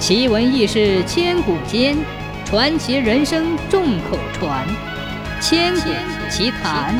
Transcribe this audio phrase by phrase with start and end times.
[0.00, 1.94] 奇闻异事千古间，
[2.46, 4.66] 传奇人生众口传。
[5.42, 5.90] 千古
[6.30, 6.98] 奇谈。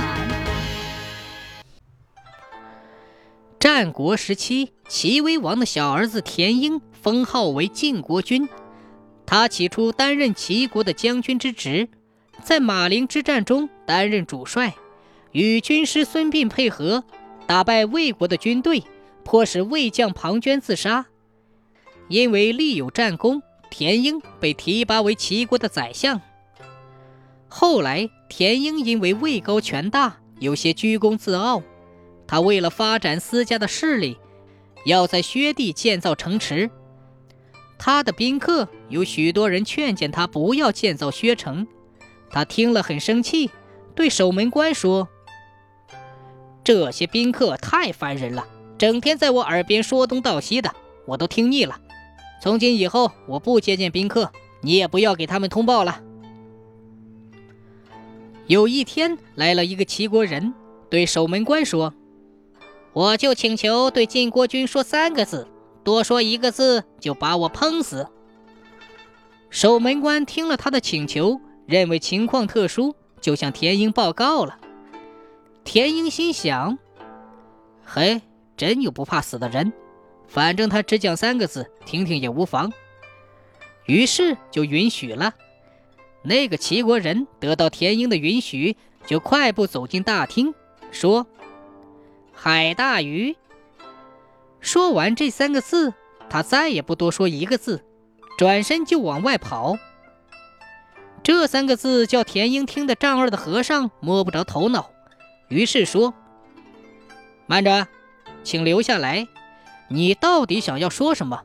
[3.58, 8.46] 战国时期，齐威王的小儿子田婴封号为晋国君。
[9.24, 11.88] 他起初担任齐国的将军之职，
[12.44, 14.74] 在马陵之战中担任主帅，
[15.32, 17.02] 与军师孙膑配合，
[17.46, 18.84] 打败魏国的军队，
[19.24, 21.06] 迫使魏将庞涓自杀。
[22.10, 23.40] 因为立有战功，
[23.70, 26.20] 田婴被提拔为齐国的宰相。
[27.48, 31.62] 后来，田婴因为位高权大，有些居功自傲。
[32.26, 34.18] 他为了发展私家的势力，
[34.84, 36.68] 要在薛地建造城池。
[37.78, 41.68] 他的宾客有许多人劝谏他不要建造薛城，
[42.28, 43.50] 他听了很生气，
[43.94, 45.08] 对守门官说
[46.64, 50.74] ：“这些宾客太烦人了，整天在我耳边说东道西的，
[51.06, 51.80] 我都听腻了。”
[52.40, 56.02] 从今以后，我不接见宾客，你也不要给他们通报了。
[58.46, 60.54] 有一天，来了一个齐国人，
[60.88, 61.92] 对守门官说
[62.94, 65.46] ：“我就请求对晋国君说三个字，
[65.84, 68.08] 多说一个字就把我烹死。”
[69.50, 74.58] 守门官听了他的请求，认为情况特殊，就向田婴报告了。
[75.62, 76.78] 田婴心想
[77.84, 78.22] ：“嘿，
[78.56, 79.72] 真有不怕死的人。”
[80.30, 82.72] 反正他只讲三个字，听听也无妨。
[83.86, 85.34] 于是就允许了。
[86.22, 90.54] 那个齐国人得到田英的允许，就快步走进大厅，
[90.92, 91.26] 说
[92.32, 93.36] ：“海大鱼。”
[94.60, 95.92] 说完这三个字，
[96.28, 97.84] 他再也不多说一个字，
[98.38, 99.76] 转身就往外跑。
[101.24, 104.90] 这三个字叫田英听得丈二的和尚摸不着头脑，
[105.48, 106.14] 于是说
[107.48, 107.88] ：“慢着，
[108.44, 109.26] 请留下来。”
[109.92, 111.42] 你到底想要说什么？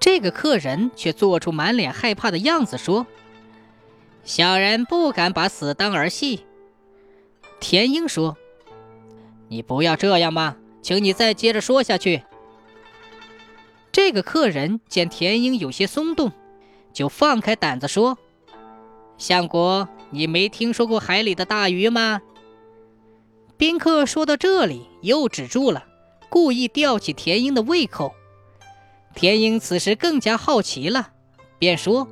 [0.00, 3.06] 这个客人却做出满脸害怕的样子，说
[4.24, 6.46] ：“小人不敢把死当儿戏。”
[7.60, 8.38] 田英说
[9.48, 12.22] ：“你不要这样嘛，请你再接着说下去。”
[13.92, 16.32] 这个客人见田英有些松动，
[16.94, 18.16] 就放开胆子说
[19.18, 22.22] ：“相国，你没听说过海里的大鱼吗？”
[23.56, 25.84] 宾客说到这里又止住了。
[26.34, 28.12] 故意吊起田英的胃口，
[29.14, 31.10] 田英此时更加好奇了，
[31.60, 32.08] 便说：“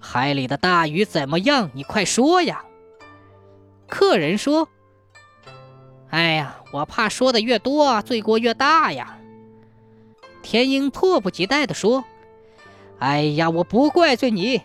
[0.00, 1.70] 海里的大鱼怎么样？
[1.74, 2.64] 你快说呀！”
[3.86, 4.70] 客人说
[6.08, 9.18] ：“哎呀，我怕说的越多，罪过越大呀。”
[10.40, 12.06] 田英迫不及待地说
[13.00, 14.62] ：“哎呀，我不怪罪你。”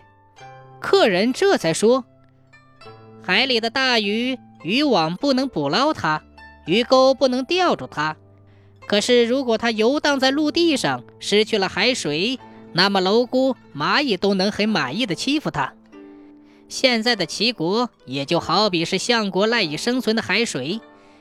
[0.80, 2.06] 客人这才说
[3.22, 6.22] ：“海里的大鱼，渔网不能捕捞它。”
[6.66, 8.16] 鱼钩不能吊住它，
[8.86, 12.38] 可是如果它游荡在陆地上，失去了海水，
[12.72, 15.74] 那么蝼蛄、蚂蚁都能很满意的欺负它。
[16.68, 20.80] 现在的齐国也就好比是相国赖以生存的海水，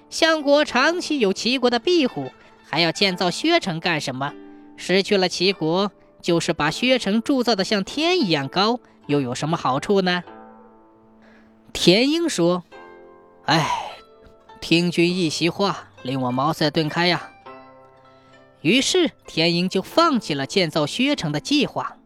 [0.10, 2.32] 相国长期有齐国的庇护，
[2.64, 4.34] 还要建造薛城干什么？
[4.78, 10.24] 失去了齐国，就是把薛城铸造的像天一样高，又有什么好处呢？
[11.74, 12.64] 田英说
[13.46, 13.90] ：“哎。”
[14.64, 17.32] 听君一席话，令我茅塞顿开呀。
[18.62, 21.98] 于是田英就放弃了建造薛城的计划。